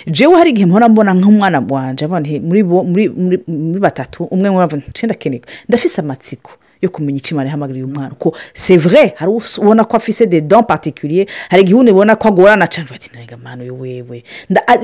jewe 0.07 0.35
hari 0.37 0.49
igihe 0.53 0.65
mpora 0.69 0.85
mbona 0.89 1.13
nk'umwana 1.17 1.59
wanjye 1.69 2.05
muri 2.07 3.79
batatu 3.81 4.23
umwe 4.29 4.47
abo 4.63 4.77
keneka 5.19 5.49
ndafise 5.67 6.01
amatsiko. 6.01 6.51
Yo 6.81 6.89
kumenya 6.89 7.17
icyo 7.17 7.35
imana 7.35 7.49
ihamagariye 7.49 7.85
umwana 7.85 8.15
ko 8.15 8.35
sevure 8.53 9.13
hari 9.15 9.31
ubona 9.57 9.83
ko 9.85 9.97
afise 9.97 10.25
de 10.25 10.41
don 10.41 10.63
patikuriye 10.63 11.27
hari 11.49 11.61
igihe 11.63 11.75
ubona 11.91 12.15
ko 12.15 12.27
agorana 12.27 12.67
cyane 12.67 12.87
bati 12.91 13.09
ntabwo 13.13 13.37
mpano 13.37 13.63
wewe. 13.79 14.23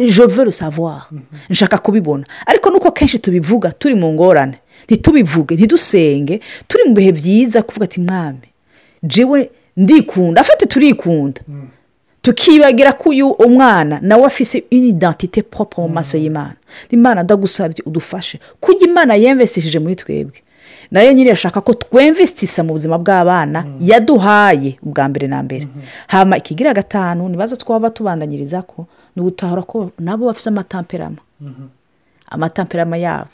Jove 0.09 0.51
savoir. 0.51 1.05
Nshaka 1.49 1.77
kubibona. 1.77 2.25
Ariko 2.45 2.69
nuko 2.69 2.91
kenshi 2.91 3.19
tubivuga 3.19 3.71
turi 3.71 3.95
mu 3.95 4.13
ngorane. 4.13 4.57
Ntitubivuge 4.85 5.55
ntidusenge. 5.55 6.39
Turi 6.67 6.83
mu 6.89 6.93
bihe 6.95 7.11
byiza 7.11 7.61
kuvuga 7.61 7.83
ati 7.85 7.99
mwami 8.01 8.47
jewe 9.03 9.49
ndikunda. 9.77 10.41
Afite 10.41 10.65
turikunda. 10.65 11.41
Tukibagira 12.21 12.93
ko 12.93 13.09
uyu 13.09 13.29
umwana 13.29 13.99
nawe 14.01 14.25
afise 14.25 14.63
inidantite 14.69 15.41
popo 15.41 15.81
mu 15.81 15.89
maso 15.89 16.17
y'imana. 16.17 16.55
Imana 16.89 17.23
ndagusabye 17.23 17.83
udufashe. 17.85 18.39
Kujya 18.59 18.87
imana 18.87 19.15
yemvesishije 19.15 19.79
muri 19.79 19.95
twebwe. 19.95 20.39
Na 20.93 21.01
yo 21.01 21.09
nyine 21.13 21.29
irashaka 21.33 21.61
ko 21.61 21.73
twemvesitisa 21.73 22.61
mu 22.63 22.73
buzima 22.77 22.97
bw'abana 23.01 23.65
yaduhaye 23.81 24.77
ubwa 24.85 25.09
mbere 25.09 25.25
na 25.27 25.41
mbere. 25.43 25.65
Hama 26.07 26.37
ikigira 26.37 26.73
gatanu 26.73 27.25
nibaza 27.29 27.55
twaba 27.57 27.89
tubandanyiriza 27.89 28.61
ko 28.61 28.85
ni 29.15 29.21
ugutahura 29.25 29.61
ko 29.65 29.89
nabo 29.99 30.25
bafite 30.29 30.47
amatamperama. 30.53 31.17
Amatamperama 32.29 32.97
yabo. 32.97 33.29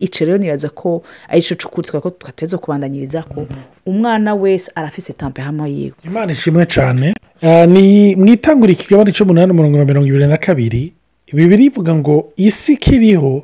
Icyo 0.00 0.26
rero 0.26 0.38
nibaza 0.38 0.68
ko 0.68 1.02
ari 1.28 1.42
cyo 1.42 1.54
cukuri 1.56 1.86
twari 1.88 2.02
ko 2.02 2.10
twateze 2.10 2.56
kubandanyiriza 2.58 3.22
ko 3.22 3.46
umwana 3.86 4.34
wese 4.34 4.72
arafise 4.74 5.12
tamperama 5.12 5.68
yiwe. 5.68 5.94
Imana 6.04 6.32
ishimwe 6.32 6.66
cyane 6.66 7.14
ni 7.68 8.16
mu 8.16 8.26
itangura 8.26 8.72
ikigabane 8.72 9.12
cy'umunani 9.12 9.52
umurongo 9.52 9.84
mirongo 9.84 10.08
ibiri 10.08 10.26
na 10.26 10.36
kabiri. 10.36 10.92
Bibiri 11.32 11.64
ivuga 11.70 11.94
ngo 11.94 12.32
isi 12.36 12.72
ikiriho 12.72 13.42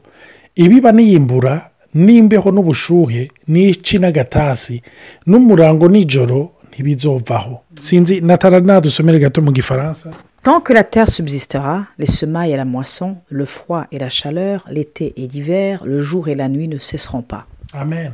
ibiba 0.54 0.92
niyimbura 0.92 1.69
n'imbeho 1.94 2.50
n'ubushuhe 2.52 3.30
n'ici 3.48 3.98
n'agatasi 3.98 4.82
n'umurango 5.26 5.88
nijoro 5.88 6.50
ntibizovaho. 6.72 7.60
Sinzi 7.74 8.20
natara 8.20 8.60
nadusomere 8.60 9.18
gato 9.18 9.42
mu 9.42 9.52
gifaransa. 9.52 10.10
Tant 10.42 10.60
que 10.62 10.72
la 10.72 10.84
terre 10.84 11.10
subsistera, 11.10 11.86
les 11.98 12.06
semailles 12.06 12.52
et 12.52 12.56
la 12.56 12.64
moisson, 12.64 13.16
le 13.28 13.44
froid 13.44 13.84
et 13.92 13.98
la 13.98 14.08
chaleur, 14.08 14.64
l'été 14.70 15.12
et 15.16 15.26
l'hiver, 15.26 15.82
le 15.84 16.00
jour 16.00 16.28
et 16.28 16.34
la 16.34 16.48
nuit 16.48 16.68
ne 16.68 16.78
cesseront 16.78 17.22
pas. 17.22 17.46
amen. 17.72 18.12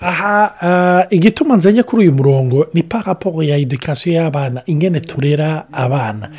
Aha 0.00 1.06
igituma 1.10 1.56
nzanye 1.56 1.82
kuri 1.82 2.02
uyu 2.02 2.12
murongo 2.12 2.66
ni 2.74 2.82
paraporo 2.82 3.42
ya 3.42 3.56
edukasiyo 3.56 4.14
y'abana 4.14 4.62
ingene 4.66 5.00
turera 5.00 5.66
abana. 5.72 6.30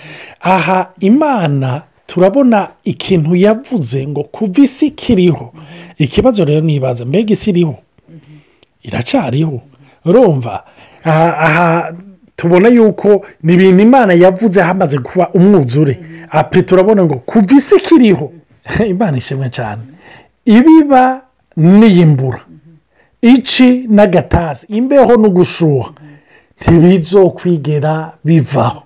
Aha 0.41 0.93
imana 0.99 1.83
turabona 2.11 2.67
ikintu 2.83 3.35
yavuze 3.35 4.07
ngo 4.07 4.23
kuva 4.23 4.61
isi 4.61 4.85
ikiriho 4.87 5.53
ikibazo 5.97 6.45
rero 6.45 6.61
nibaza 6.61 7.05
mbega 7.05 7.33
isi 7.33 7.49
iriho? 7.49 7.75
Iracyariho. 8.83 9.61
Urumva 10.05 10.63
aha 11.03 11.93
tubona 12.35 12.67
yuko 12.67 13.25
ni 13.43 13.53
ibintu 13.53 13.83
imana 13.83 14.13
yavuze 14.13 14.61
hamaze 14.61 14.97
kuba 14.97 15.29
umwuzure. 15.33 15.99
Ape 16.29 16.61
turabona 16.61 17.05
ngo 17.05 17.15
kuva 17.15 17.55
isi 17.55 17.75
ikiriho 17.75 18.31
imana 18.93 19.17
ishimwe 19.17 19.49
cyane. 19.49 19.81
Ibiba 20.45 21.21
n'iyimbura. 21.57 22.41
Ici 23.21 23.87
n'agatasi 23.89 24.67
imbeho 24.69 25.15
no 25.17 25.29
gushuha 25.29 25.91
ntibizokwigera 26.61 28.13
bivaho 28.23 28.83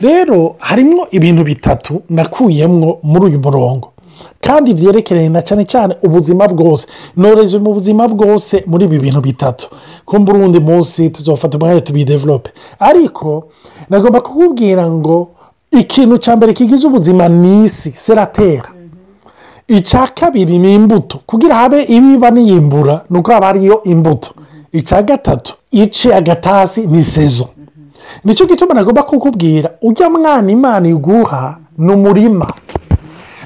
rero 0.00 0.54
harimo 0.58 1.06
ibintu 1.10 1.44
bitatu 1.44 2.02
nakuyemo 2.10 2.98
muri 3.02 3.24
uyu 3.26 3.38
murongo. 3.38 3.92
Kandi 4.40 4.74
byerekeranye 4.74 5.28
na 5.28 5.42
cyane 5.42 5.64
cyane 5.64 5.96
ubuzima 6.02 6.48
bwose. 6.48 6.86
Noreze 7.16 7.58
mu 7.58 7.72
buzima 7.74 8.08
bwose 8.08 8.64
muri 8.66 8.84
ibi 8.84 8.98
bintu 8.98 9.20
bitatu. 9.20 9.68
Kumva 10.04 10.32
urundi 10.32 10.60
munsi 10.60 11.10
tuzofata 11.10 11.58
umwanya 11.58 11.80
tubidevelope. 11.80 12.50
Ariko 12.78 13.48
nagomba 13.90 14.20
kukubwira 14.20 14.90
ngo 14.90 15.28
ikintu 15.70 16.18
cya 16.18 16.36
mbere 16.36 16.52
kigize 16.52 16.86
ubuzima 16.86 17.28
ni 17.28 17.64
isi 17.64 17.90
seratera 17.92 18.68
icya 19.68 20.06
kabiri 20.14 20.58
ni 20.58 20.74
imbuto. 20.74 21.18
Kugira 21.26 21.54
habe 21.54 21.82
ibiba 21.82 22.30
n'iyimbura 22.30 23.04
ni 23.10 23.18
uko 23.18 23.32
haba 23.32 23.46
hariyo 23.46 23.82
imbuto. 23.84 24.30
Icya 24.72 25.02
gatatu 25.02 25.54
ici 25.70 26.12
agatasi 26.12 26.86
ni 26.86 27.04
sezo. 27.04 27.48
Ni 28.24 28.34
cyo 28.34 28.46
gituma 28.46 28.74
nagomba 28.74 29.02
kukubwira 29.02 29.70
ujya 29.82 30.10
mwana 30.10 30.50
imana 30.52 30.88
iguha 30.88 31.56
ni 31.78 31.92
umurima. 31.92 32.46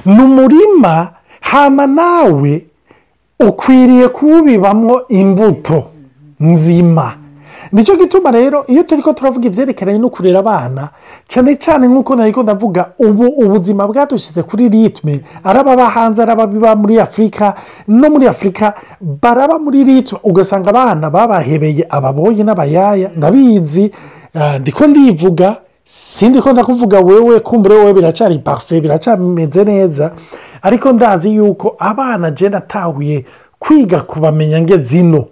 Ni 0.06 0.22
umurima 0.22 1.08
hama 1.40 1.86
nawe 1.86 2.66
ukwiriye 3.40 4.08
kuwubibamo 4.08 5.00
imbuto 5.08 5.84
nzima. 6.40 7.14
Nicyo 7.72 7.96
gituma 7.96 8.30
rero 8.30 8.64
iyo 8.68 8.82
turi 8.82 9.02
ko 9.02 9.12
turavuga 9.12 9.46
ibyerekeranye 9.48 9.98
no 9.98 10.10
kurera 10.10 10.38
abana 10.38 10.88
cyane 11.26 11.54
cyane 11.56 11.88
nk'uko 11.88 12.16
ko 12.34 12.42
ndavuga 12.42 12.92
ubu 12.98 13.24
ubuzima 13.26 13.86
bwadushyize 13.88 14.42
kuri 14.42 14.68
ritme. 14.68 15.20
Ari 15.44 15.58
ababa 15.58 15.88
hanze 15.88 16.22
ari 16.22 16.32
ababiba 16.32 16.76
muri 16.76 17.00
afurika 17.00 17.54
no 17.88 18.10
muri 18.10 18.26
afurika 18.28 18.74
baraba 19.00 19.58
muri 19.58 19.84
ritme. 19.84 20.18
Ugasanga 20.22 20.68
abana 20.70 21.10
babahebeye 21.10 21.86
ababoyi 21.88 22.44
n'abayaya 22.44 23.10
ndabizi 23.16 23.90
ndiko 24.60 24.86
ndivuga 24.86 25.56
sindi 25.84 26.40
ko 26.40 26.52
ndakuvuga 26.52 27.00
wewe 27.00 27.40
kumbure 27.40 27.74
wowe 27.76 27.92
biracyari 27.92 28.38
parufe 28.38 28.80
biracyameze 28.80 29.64
neza. 29.64 30.12
Ariko 30.62 30.92
ndazi 30.92 31.34
yuko 31.34 31.76
abana 31.78 32.30
jena 32.30 32.58
atahuye 32.58 33.24
kwiga 33.58 34.00
kubamenya 34.00 34.60
nge 34.62 34.76
zino. 34.78 35.24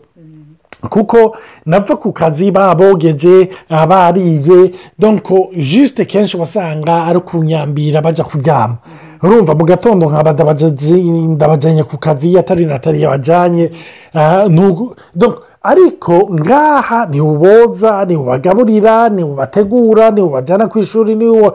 Kuko 0.89 1.37
nava 1.67 1.97
ku 1.97 2.13
kazi 2.13 2.51
babogeje 2.51 3.49
bariye 3.89 4.71
donko 4.99 5.49
jisite 5.57 6.05
kenshi 6.05 6.37
wasanga 6.37 7.05
ari 7.05 7.21
kunyambira 7.21 8.03
bajya 8.03 8.25
kuryama. 8.25 8.77
Urumva 9.23 9.55
mu 9.55 9.65
gatondo 9.65 10.07
nkaba 10.11 10.33
ndabajyanye 11.29 11.83
ku 11.85 11.99
kazi 11.99 12.39
atari 12.39 12.67
natali 12.67 13.03
yabajyanye 13.03 13.71
ah, 14.15 14.49
ariko 15.63 16.29
ngaha 16.33 17.07
ntiwuboza 17.07 18.05
ntiwubagaburira 18.05 19.09
ntiwubategura 19.09 20.11
ntiwubajyana 20.11 20.67
ku 20.69 20.79
ishuri 20.79 21.15
niwo 21.15 21.53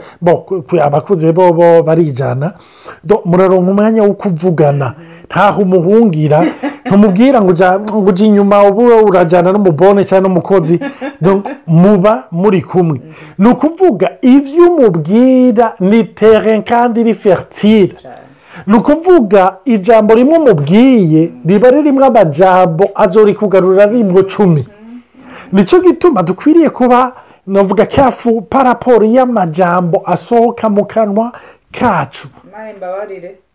abakuze 0.82 1.32
bo 1.32 1.52
barijyana 1.84 2.54
muraronka 3.26 3.72
umwanya 3.72 4.04
wo 4.04 4.14
kuvugana. 4.14 4.94
Ntaho 5.30 5.62
umuhungira. 5.62 6.46
Ntumubwira 6.86 7.42
ngo 7.42 7.52
ujya 7.52 8.26
inyuma 8.28 8.64
ubu 8.70 8.82
urajyana 9.10 9.52
n'umubone 9.52 10.04
cyangwa 10.06 10.30
n'umukozi. 10.30 10.80
Muba 11.68 12.24
muri 12.32 12.62
kumwe. 12.62 13.02
Ni 13.38 13.48
ukuvuga 13.50 14.08
ibyo 14.22 14.64
umubwira 14.70 15.74
ni 15.80 16.04
tere 16.04 16.62
kandi 16.62 17.02
iri 17.02 17.14
feritire 17.14 17.96
ni 18.68 18.76
ukuvuga 18.78 19.56
ijambo 19.66 20.14
rimwe 20.16 20.38
umubwiye 20.38 21.32
riba 21.46 21.70
ririmo 21.72 22.06
amajambo 22.06 22.90
azorikugarura 22.96 23.86
rimwe 23.86 24.24
cumi. 24.24 24.68
Nicyo 25.52 25.80
gituma 25.82 26.24
dukwiriye 26.24 26.70
kuba 26.70 27.12
navuga 27.48 27.86
cyafu 27.86 28.42
paraporo 28.42 29.06
y'amajambo 29.06 30.02
asohoka 30.06 30.70
mu 30.70 30.86
kanwa 30.86 31.32
kacu. 31.72 32.28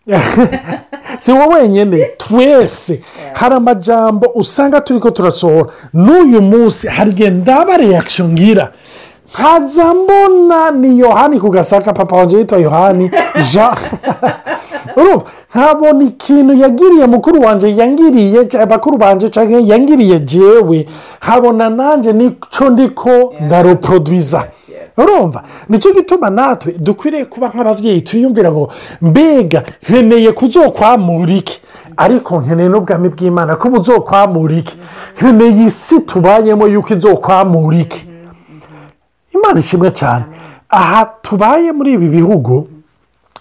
Si 1.19 1.33
wowe 1.33 1.55
wenyine 1.55 2.11
twese. 2.19 3.01
Hari 3.35 3.55
amajambo 3.55 4.27
usanga 4.35 4.81
turi 4.81 5.01
ko 5.01 5.11
turasohora. 5.11 5.71
N'uyu 5.95 6.43
munsi 6.43 6.89
hari 6.89 7.11
igihe 7.11 7.31
ndaba 7.31 7.77
reakisiyo 7.77 8.29
ngira. 8.29 8.73
Nkaza 9.35 9.95
mbona 9.95 10.71
ni 10.71 10.99
yohani 10.99 11.41
ku 11.41 11.51
gasaka 11.51 11.93
papa 11.93 12.17
wanjye 12.17 12.39
yitwa 12.39 12.59
yohani. 12.59 13.11
Jean 13.53 13.75
urumva 14.97 15.25
nkabona 15.55 16.05
ikintu 16.05 16.53
yagiriye 16.55 17.07
mukuru 17.07 17.41
wanjye 17.43 17.77
yangiriye 17.77 18.45
bakuru 18.69 18.97
banjye 18.97 19.31
yangiriye 19.67 20.19
jewe. 20.21 20.87
Nkabona 21.23 21.71
nanjye 21.71 22.13
ni 22.13 22.37
cyo 22.51 22.71
ndiko 22.71 23.35
ndaroporodwiza 23.41 24.45
urumva? 24.97 25.43
Nicyo 25.69 25.93
gituma 25.93 26.31
natwe 26.31 26.73
dukwiriye 26.79 27.25
kuba 27.25 27.49
nk'ababyeyi 27.49 28.01
twiyumvira 28.03 28.53
ngo 28.53 28.73
mbega 29.03 29.63
nkeneye 29.83 30.33
kuzokwamura 30.33 31.33
iki 31.33 31.61
ariko 31.97 32.41
nkeneye 32.41 32.69
n'ubwami 32.69 33.09
bw'imana 33.09 33.57
ko 33.57 33.69
buzokwamura 33.71 34.55
iki 34.55 34.77
nkeneye 35.17 35.65
isi 35.65 36.01
tubayemo 36.01 36.69
yuko 36.69 36.95
izokwamura 36.95 37.77
iki 37.79 38.07
imana 39.35 39.59
ishimwe 39.59 39.91
cyane 39.91 40.25
aha 40.69 41.05
tubaye 41.23 41.73
muri 41.73 41.93
ibi 41.93 42.09
bihugu 42.09 42.69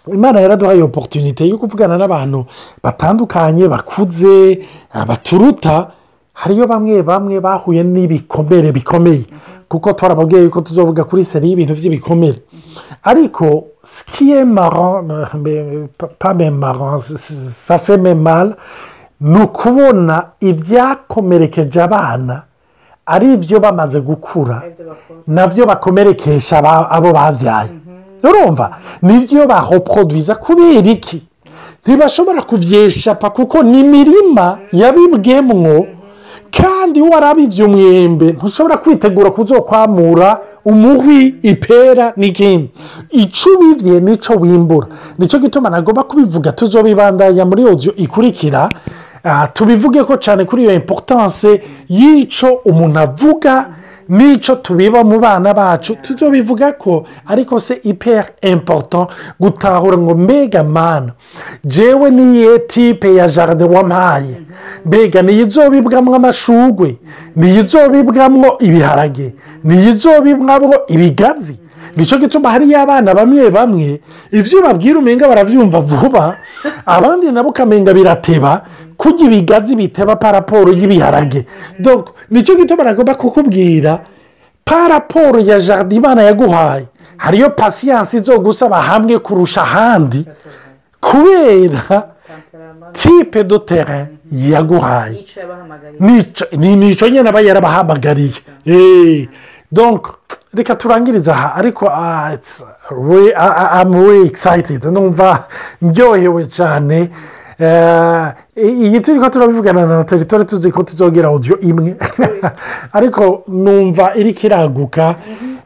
imana 0.08 0.40
yaraduhaye 0.42 0.82
oporutunite 0.84 1.48
yo 1.48 1.58
kuvugana 1.58 1.98
n'abantu 1.98 2.46
batandukanye 2.84 3.68
bakuze 3.68 4.60
baturuta 5.08 5.88
hariyo 6.34 6.68
bamwe 6.68 7.02
bamwe 7.04 7.40
bahuye 7.40 7.84
n'ibikomere 7.84 8.72
bikomeye. 8.72 9.26
Kuko 9.70 9.94
twarababwiye 9.94 10.44
yuko 10.44 10.62
tuzovuga 10.62 11.04
kuri 11.04 11.26
seri 11.26 11.50
y'ibintu 11.50 11.74
by'ibikomere. 11.74 12.40
Ariko 13.04 13.66
sikiye 13.84 14.46
maro 14.46 15.04
pame 16.20 16.50
maro 16.50 16.98
safeme 17.00 18.14
mara 18.14 18.56
ni 19.22 19.40
ukubona 19.42 20.26
ibyakomerekeje 20.42 21.82
abana 21.82 22.44
ari 23.06 23.34
ibyo 23.34 23.60
bamaze 23.60 24.02
gukura. 24.02 24.64
Nabyo 25.28 25.66
bakomerekesha 25.66 26.58
abo 26.90 27.12
babyaye. 27.14 27.70
Urumva? 28.24 28.72
Nibyo 29.02 29.48
bahoporodwiza 29.48 30.36
kubera 30.36 30.90
iki? 30.92 31.24
Ntibashobora 31.86 32.42
kubyeshapa 32.42 33.30
kuko 33.30 33.64
ni 33.64 33.80
imirima 33.80 34.58
yabibwemwo 34.74 35.88
kandi 36.52 37.02
warabibye 37.02 37.64
umwembe 37.66 38.32
ntushobora 38.32 38.78
kwitegura 38.78 39.32
kuzokwamura 39.32 40.40
umuhwi 40.66 41.36
ipera 41.42 42.14
n'ikindi. 42.18 42.70
Icyo 43.10 43.50
ubibye 43.56 44.00
ni 44.00 44.18
cyo 44.18 44.34
wimbura. 44.36 44.88
Nicyo 45.18 45.40
gituma 45.40 45.70
nagomba 45.70 46.04
kubivuga 46.04 46.52
tuzobibandanya 46.52 47.46
muri 47.46 47.66
odiyo 47.66 47.94
ikurikira. 47.96 48.70
Ah, 49.24 49.48
tubivuge 49.48 50.04
ko 50.04 50.16
cyane 50.18 50.46
kuri 50.46 50.64
iyo 50.64 50.74
importance 50.74 51.62
y'icyo 51.90 52.62
umuntu 52.66 53.00
avuga 53.00 53.70
n'icyo 54.10 54.56
tubiba 54.56 55.04
mu 55.04 55.20
bana 55.20 55.54
bacu 55.54 55.96
tuzobivuga 56.02 56.72
ko 56.74 57.06
ariko 57.28 57.60
se 57.60 57.74
iperi 57.84 58.28
important 58.42 59.10
gutahura 59.40 59.98
ngo 59.98 60.16
mbega 60.16 60.64
mana 60.64 61.12
jewe 61.66 62.12
niye 62.12 62.60
tipe 62.60 63.16
ya 63.16 63.28
jaride 63.28 63.64
wampaye 63.64 64.42
mbega 64.86 65.22
niyo 65.22 65.46
izobibwamo 65.48 66.16
amashugwe? 66.16 66.98
Niyo 67.36 67.64
izobibwamo 67.64 68.58
ibiharage? 68.60 69.34
Niyo 69.64 69.90
izobibwamo 69.90 70.74
ibigazi? 70.88 71.60
Ni 71.98 72.06
cyo 72.06 72.18
gituma 72.18 72.52
hariyo 72.52 72.80
abana 72.82 73.14
bamwe 73.14 73.50
bamwe. 73.50 74.02
Ibyo 74.32 74.62
babwira 74.62 75.00
umenga 75.00 75.28
barabyumva 75.28 75.80
vuba. 75.80 76.38
Abandi 76.86 77.32
nabo 77.32 77.50
ukamenga 77.50 77.94
birateba 77.94 78.62
kurya 78.98 79.26
ibigazi 79.26 79.76
biteba 79.76 80.16
paraporo 80.16 80.72
y'ibiharage. 80.74 81.46
Nicyo 82.30 82.56
gituma 82.56 82.84
nagomba 82.84 83.16
kukubwira 83.16 84.00
paraporo 84.66 85.40
ya 85.40 85.60
jaride 85.60 85.96
imana 85.96 86.22
yaguhaye. 86.24 86.86
Hariyo 87.18 87.50
pasiyanse 87.50 88.20
zo 88.24 88.40
gusaba 88.40 88.82
hamwe 88.82 89.20
kurusha 89.20 89.62
ahandi. 89.62 90.26
Kubera 91.02 92.10
tipe 92.94 93.44
do 93.44 93.58
tere 93.60 94.08
yaguhaye. 94.32 95.26
Nicyo 96.00 97.08
nyine 97.10 97.30
aba 97.30 97.42
yarabahamagariye. 97.42 98.40
Donc 99.72 100.08
reka 100.54 100.76
turangirize 100.76 101.32
aha 101.32 101.54
ariko 101.56 101.88
ah, 101.88 102.32
re- 102.92 103.34
I- 103.36 103.56
I- 103.64 103.82
I'm 103.82 103.94
really 103.94 104.28
excited. 104.28 104.84
Numva 104.86 105.44
ndyohewe 105.82 106.46
cyane. 106.46 107.10
Eh, 107.60 108.28
iyi 108.58 109.02
turi 109.02 109.20
ko 109.20 109.30
turabivugana 109.30 109.86
na 109.86 110.04
teritore 110.04 110.46
tuzi 110.46 110.72
ko 110.72 110.84
tuzogera 110.84 111.30
odiyo 111.30 111.60
imwe. 111.60 111.96
Ariko 112.94 113.44
numva 113.48 114.16
iriko 114.16 114.48
iraguka 114.48 115.16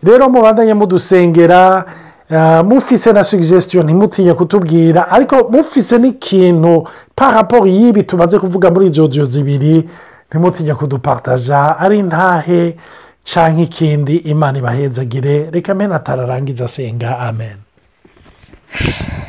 rero 0.03 0.29
mubandanye 0.29 0.73
mudusengera 0.73 1.85
eh, 2.29 2.63
mufise 2.65 3.13
na 3.13 3.23
sugisesitiyo 3.23 3.83
ntimutinye 3.83 4.33
kutubwira. 4.33 5.09
Ariko 5.09 5.35
mufise 5.49 5.97
n'ikintu 5.97 6.87
paraporo 7.15 7.67
y'ibi 7.67 8.03
tumaze 8.03 8.39
kuvuga 8.39 8.71
muri 8.71 8.87
izo 8.87 9.05
odiyo 9.05 9.25
zibiri 9.25 9.89
ntimutinye 10.29 10.73
kudupartaja 10.75 11.77
ari 11.79 12.01
ntahe? 12.03 12.75
Cyangwa 13.23 13.63
ikindi 13.63 14.15
imana 14.17 14.57
ibahezagire 14.59 15.49
reka 15.51 15.73
mena 15.73 15.95
atararangiza 15.95 16.65
asenga 16.65 17.19
amen. 17.19 17.57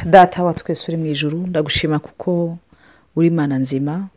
Data 0.04 0.44
wa 0.44 0.54
twese 0.54 0.85
uri 0.88 0.96
mu 0.96 1.07
ijuru 1.07 1.46
ndagushima 1.46 1.98
kuko 1.98 2.59
uri 3.16 3.28
imana 3.28 3.59
nzima. 3.59 4.09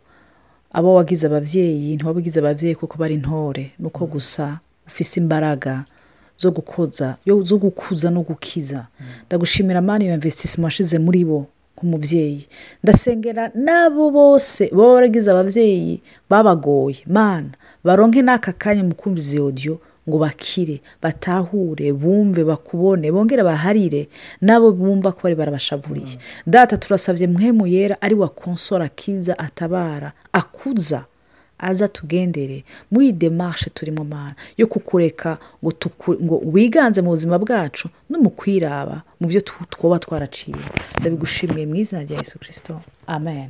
Abo 0.74 0.94
wagize 0.94 1.28
ababyeyi 1.28 1.96
ntiwabagize 1.96 2.40
ababyeyi 2.40 2.76
kuko 2.76 2.98
bari 2.98 3.14
intore. 3.14 3.72
Ni 3.80 3.86
uko 3.88 4.06
gusa 4.06 4.60
ufise 4.88 5.20
imbaraga 5.20 5.86
zo 6.38 6.52
gukoza 6.52 7.16
zo 7.44 7.58
gukuza 7.58 8.10
no 8.10 8.22
gukiza. 8.22 8.88
Ndagushimira 9.28 9.82
mani 9.82 10.06
iyo 10.06 10.14
imvesitisima 10.14 10.66
washize 10.66 11.00
muri 11.00 11.26
bo. 11.26 11.48
Nk'umubyeyi 11.78 12.48
ndasengera 12.84 13.52
n'abo 13.56 14.10
bose 14.12 14.70
baba 14.74 14.94
baragize 14.94 15.30
ababyeyi 15.32 16.02
babagoye. 16.30 17.06
Mana 17.06 17.54
baronke 17.86 18.22
n'aka 18.26 18.52
kanya 18.58 18.84
mu 18.84 18.96
kumva 18.98 19.20
izi 19.22 19.40
odiyo 19.40 19.78
ngo 20.10 20.18
bakire 20.18 20.82
batahure 21.04 21.94
bumve 21.94 22.44
bakubone 22.44 23.12
bongere 23.12 23.44
baharire. 23.44 24.10
Nabo 24.42 24.72
bumva 24.72 25.12
ko 25.12 25.20
bari 25.24 25.36
barabashavuriye. 25.36 26.18
Data 26.48 26.78
turasabye 26.78 27.28
mwemu 27.28 27.68
yera 27.68 28.02
ari 28.02 28.16
wa 28.16 28.30
konsora 28.30 28.86
akiza 28.86 29.38
atabara 29.40 30.12
akuza 30.34 31.06
aza 31.60 31.88
tugendere. 31.88 32.64
Muri 32.92 33.12
demarche 33.12 33.70
turimo 33.70 34.04
mana 34.04 34.36
yo 34.58 34.68
kukureka 34.68 35.38
ngo 36.24 36.42
wiganze 36.46 37.02
mu 37.02 37.10
buzima 37.10 37.40
bwacu 37.40 37.90
no 38.10 38.20
mu 38.20 38.30
kwiraba 38.30 39.02
mu 39.20 39.28
byo 39.28 39.42
twoba 39.42 40.00
twaraciye. 40.00 40.58
Ndabigushimiye 41.00 41.66
mu 41.66 41.76
izina 41.76 42.02
rya 42.04 42.18
yesu 42.18 42.40
kirisito 42.40 42.82
amen. 43.08 43.50